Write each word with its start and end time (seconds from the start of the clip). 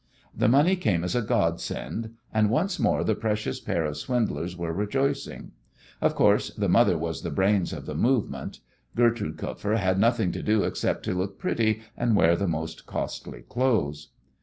The 0.35 0.47
money 0.47 0.75
came 0.75 1.03
as 1.03 1.13
a 1.15 1.21
godsend, 1.21 2.09
and 2.33 2.49
once 2.49 2.79
more 2.79 3.03
the 3.03 3.13
precious 3.13 3.59
pair 3.59 3.85
of 3.85 3.95
swindlers 3.97 4.57
were 4.57 4.73
rejoicing. 4.73 5.51
Of 6.01 6.15
course, 6.15 6.49
the 6.55 6.67
mother 6.67 6.97
was 6.97 7.21
the 7.21 7.29
brains 7.29 7.71
of 7.71 7.85
the 7.85 7.93
movement. 7.93 8.61
Gertrude 8.95 9.37
Kupfer 9.37 9.75
had 9.77 9.99
nothing 9.99 10.31
to 10.31 10.41
do 10.41 10.63
except 10.63 11.05
to 11.05 11.13
look 11.13 11.37
pretty 11.37 11.83
and 11.95 12.15
wear 12.15 12.35
the 12.35 12.47
most 12.47 12.87
costly 12.87 13.43
clothes. 13.43 14.09